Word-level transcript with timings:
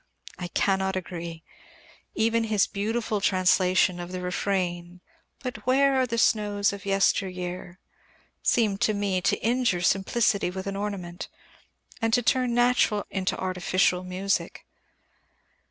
_I 0.43 0.47
cannot 0.47 0.95
agree. 0.95 1.43
Even 2.15 2.45
his 2.45 2.65
beautiful 2.65 3.21
translation 3.21 3.99
of 3.99 4.11
the 4.11 4.19
refrain, 4.19 4.99
But 5.43 5.57
where 5.67 5.95
are 6.01 6.07
the 6.07 6.17
snows 6.17 6.73
of 6.73 6.87
yesteryear, 6.87 7.77
seems 8.41 8.79
to 8.79 8.95
me 8.95 9.21
to 9.21 9.37
injure 9.43 9.81
simplicity 9.81 10.49
with 10.49 10.65
an 10.65 10.75
ornament, 10.75 11.27
and 12.01 12.11
to 12.15 12.23
turn 12.23 12.55
natural 12.55 13.05
into 13.11 13.37
artificial 13.39 14.03
music. 14.03 14.65